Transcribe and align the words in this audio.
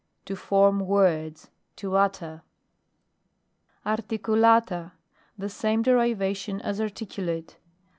To 0.25 0.35
form 0.35 0.79
words; 0.79 1.51
to 1.75 1.95
utter. 1.95 2.41
ARTICULATA. 3.85 4.93
The 5.37 5.47
same 5.49 5.83
derivation 5.83 6.59
as 6.59 6.81
articulate. 6.81 7.57